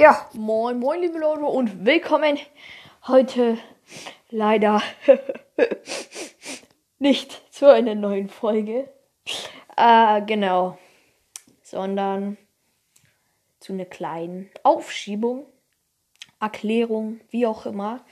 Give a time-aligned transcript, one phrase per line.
[0.00, 2.38] Ja, moin, moin, liebe Leute und willkommen
[3.06, 3.58] heute
[4.30, 4.80] leider
[6.98, 8.88] nicht zu einer neuen Folge.
[9.76, 10.78] Äh, genau.
[11.62, 12.38] Sondern
[13.58, 15.44] zu einer kleinen Aufschiebung,
[16.40, 18.02] Erklärung, wie auch immer.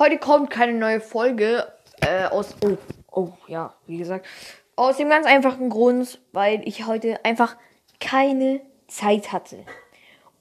[0.00, 2.56] Heute kommt keine neue Folge äh, aus.
[2.60, 2.76] Oh,
[3.12, 4.26] oh, ja, wie gesagt.
[4.74, 7.56] Aus dem ganz einfachen Grund, weil ich heute einfach
[8.00, 9.64] keine Zeit hatte.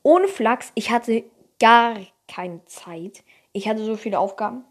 [0.07, 1.25] Ohne Flachs, ich hatte
[1.59, 1.97] gar
[2.29, 3.25] keine Zeit.
[3.51, 4.63] Ich hatte so viele Aufgaben.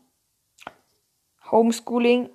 [1.50, 2.30] Homeschooling.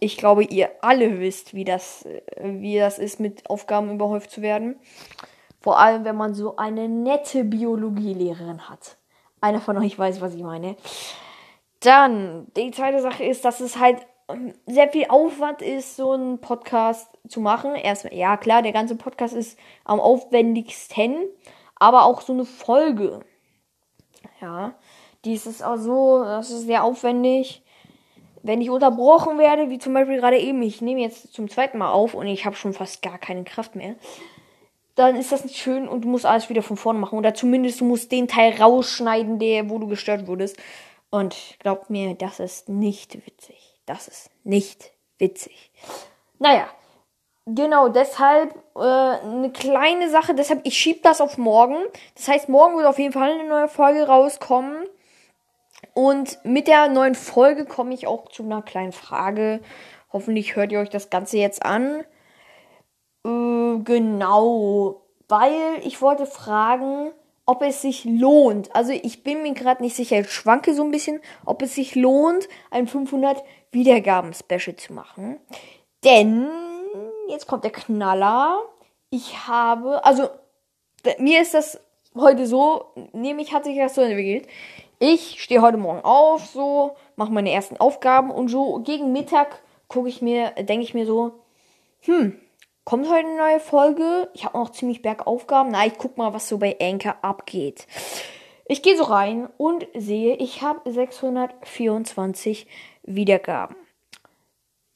[0.00, 2.08] Ich glaube, ihr alle wisst, wie das,
[2.40, 4.80] wie das ist, mit Aufgaben überhäuft zu werden.
[5.60, 8.96] Vor allem, wenn man so eine nette Biologielehrerin hat.
[9.42, 10.76] Einer von euch weiß, was ich meine.
[11.80, 14.06] Dann, die zweite Sache ist, dass es halt
[14.64, 17.74] sehr viel Aufwand ist, so einen Podcast zu machen.
[17.74, 21.26] Erstmal, ja klar, der ganze Podcast ist am aufwendigsten,
[21.78, 23.20] aber auch so eine Folge.
[24.40, 24.74] Ja,
[25.24, 27.62] dies ist auch so, das ist sehr aufwendig.
[28.42, 31.90] Wenn ich unterbrochen werde, wie zum Beispiel gerade eben, ich nehme jetzt zum zweiten Mal
[31.90, 33.96] auf und ich habe schon fast gar keine Kraft mehr,
[34.94, 37.18] dann ist das nicht schön und du musst alles wieder von vorne machen.
[37.18, 40.56] Oder zumindest du musst den Teil rausschneiden, der, wo du gestört wurdest.
[41.10, 43.80] Und glaubt mir, das ist nicht witzig.
[43.86, 45.70] Das ist nicht witzig.
[46.38, 46.68] Naja,
[47.54, 50.34] genau deshalb äh, eine kleine Sache.
[50.34, 51.76] Deshalb, ich schiebe das auf morgen.
[52.14, 54.84] Das heißt, morgen wird auf jeden Fall eine neue Folge rauskommen.
[55.94, 59.60] Und mit der neuen Folge komme ich auch zu einer kleinen Frage.
[60.12, 62.04] Hoffentlich hört ihr euch das Ganze jetzt an.
[63.24, 67.12] Äh, genau, weil ich wollte fragen,
[67.46, 68.74] ob es sich lohnt.
[68.74, 71.94] Also ich bin mir gerade nicht sicher, ich schwanke so ein bisschen, ob es sich
[71.94, 75.40] lohnt, ein 500 Wiedergaben-Special zu machen.
[76.04, 76.46] Denn,
[77.28, 78.62] jetzt kommt der Knaller,
[79.10, 80.28] ich habe, also
[81.18, 81.80] mir ist das
[82.14, 84.48] heute so, nämlich hat sich das so entwickelt.
[84.98, 90.08] Ich stehe heute Morgen auf, so, mache meine ersten Aufgaben und so gegen Mittag gucke
[90.08, 91.40] ich mir, denke ich mir so,
[92.00, 92.38] hm,
[92.84, 94.28] kommt heute eine neue Folge.
[94.34, 95.72] Ich habe noch ziemlich Bergaufgaben.
[95.72, 97.86] Na, ich guck mal, was so bei Anchor abgeht.
[98.66, 102.66] Ich gehe so rein und sehe, ich habe 624
[103.02, 103.76] Wiedergaben.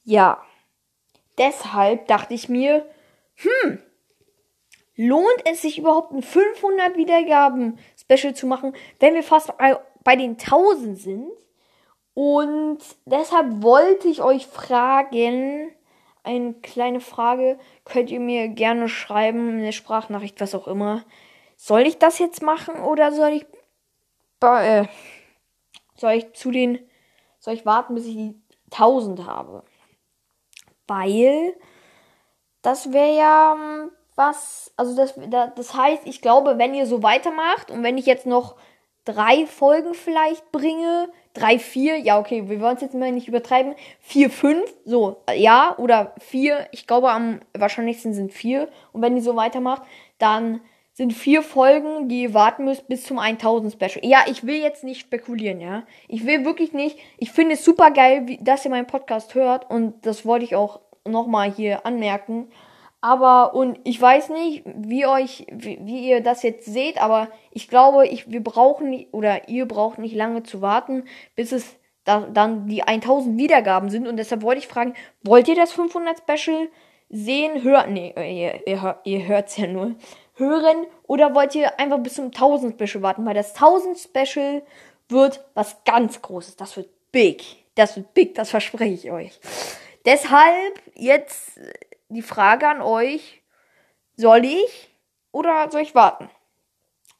[0.03, 0.43] Ja.
[1.37, 2.85] Deshalb dachte ich mir,
[3.35, 3.79] hm,
[4.95, 9.53] lohnt es sich überhaupt ein 500 Wiedergaben Special zu machen, wenn wir fast
[10.03, 11.31] bei den 1000 sind?
[12.13, 15.71] Und deshalb wollte ich euch fragen,
[16.23, 17.57] eine kleine Frage.
[17.85, 21.03] Könnt ihr mir gerne schreiben, eine Sprachnachricht, was auch immer.
[21.57, 23.45] Soll ich das jetzt machen oder soll ich
[24.41, 24.85] äh,
[25.95, 26.79] soll ich zu den
[27.39, 28.35] soll ich warten, bis ich die
[28.71, 29.63] 1000 habe?
[30.87, 31.53] Weil
[32.61, 35.15] das wäre ja ähm, was, also das,
[35.55, 38.55] das heißt, ich glaube, wenn ihr so weitermacht und wenn ich jetzt noch
[39.05, 43.75] drei Folgen vielleicht bringe, drei, vier, ja, okay, wir wollen es jetzt mal nicht übertreiben,
[43.99, 48.69] vier, fünf, so, ja, oder vier, ich glaube am wahrscheinlichsten sind vier.
[48.91, 49.81] Und wenn ihr so weitermacht,
[50.19, 50.61] dann
[50.93, 54.05] sind vier Folgen, die ihr warten müsst bis zum 1000 Special.
[54.05, 55.83] Ja, ich will jetzt nicht spekulieren, ja.
[56.07, 56.97] Ich will wirklich nicht.
[57.17, 60.81] Ich finde es super geil, dass ihr meinen Podcast hört und das wollte ich auch
[61.05, 62.47] nochmal hier anmerken.
[63.01, 67.67] Aber, und ich weiß nicht, wie euch, wie, wie, ihr das jetzt seht, aber ich
[67.67, 71.03] glaube, ich, wir brauchen nicht, oder ihr braucht nicht lange zu warten,
[71.35, 74.07] bis es da, dann die 1000 Wiedergaben sind.
[74.07, 76.69] Und deshalb wollte ich fragen, wollt ihr das 500 Special
[77.13, 77.93] sehen, hören?
[77.93, 79.95] Nee, ihr, ihr, ihr hört's ja nur.
[80.35, 83.25] Hören oder wollt ihr einfach bis zum 1000 Special warten?
[83.25, 84.63] Weil das 1000 Special
[85.09, 86.55] wird was ganz Großes.
[86.55, 87.43] Das wird big.
[87.75, 89.39] Das wird big, das verspreche ich euch.
[90.05, 91.59] Deshalb jetzt
[92.09, 93.41] die Frage an euch,
[94.15, 94.91] soll ich
[95.31, 96.29] oder soll ich warten?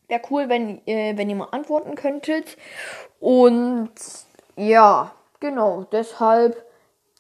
[0.08, 2.58] Wäre cool, wenn, äh, wenn ihr mal antworten könntet.
[3.20, 3.92] Und
[4.56, 6.64] ja, genau, deshalb,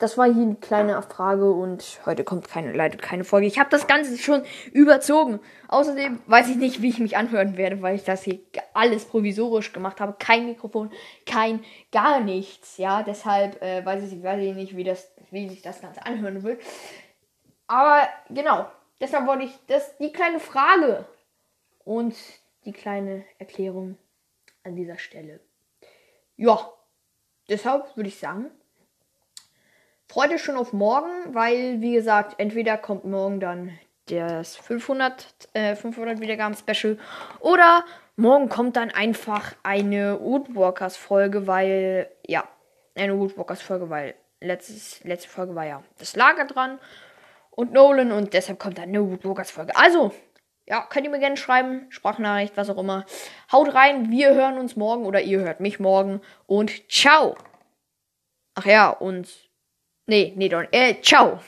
[0.03, 3.47] das war hier eine kleine Frage und heute kommt keine, leider keine Folge.
[3.47, 4.43] Ich habe das Ganze schon
[4.73, 5.39] überzogen.
[5.69, 8.39] Außerdem weiß ich nicht, wie ich mich anhören werde, weil ich das hier
[8.73, 10.17] alles provisorisch gemacht habe.
[10.19, 10.91] Kein Mikrofon,
[11.25, 11.63] kein
[11.93, 12.75] gar nichts.
[12.77, 16.43] Ja, deshalb äh, weiß, ich, weiß ich nicht, wie, das, wie sich das Ganze anhören
[16.43, 16.61] wird.
[17.67, 18.67] Aber genau,
[18.99, 21.05] deshalb wollte ich das, die kleine Frage
[21.85, 22.13] und
[22.65, 23.97] die kleine Erklärung
[24.65, 25.39] an dieser Stelle.
[26.35, 26.73] Ja,
[27.47, 28.51] deshalb würde ich sagen,
[30.07, 33.77] freut euch schon auf morgen, weil, wie gesagt, entweder kommt morgen dann
[34.07, 36.97] das 500, äh, 500 Wiedergaben Special
[37.39, 37.85] oder
[38.15, 42.47] morgen kommt dann einfach eine Woodwalkers Folge, weil, ja,
[42.95, 46.79] eine Woodwalkers Folge, weil letztes, letzte Folge war ja das Lager dran
[47.51, 49.75] und Nolan und deshalb kommt dann eine Woodwalkers Folge.
[49.75, 50.11] Also,
[50.65, 51.87] ja, könnt ihr mir gerne schreiben.
[51.89, 53.05] Sprachnachricht, was auch immer.
[53.51, 56.21] Haut rein, wir hören uns morgen oder ihr hört mich morgen.
[56.45, 57.35] Und ciao.
[58.55, 59.29] Ach ja, und.
[60.07, 60.63] Nee, nee, doch.
[60.71, 61.39] Äh, ciao.